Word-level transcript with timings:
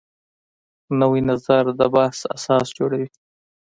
نوی 0.99 1.21
نظر 1.29 1.63
د 1.79 1.81
بحث 1.95 2.19
اساس 2.35 2.67
جوړوي 2.77 3.09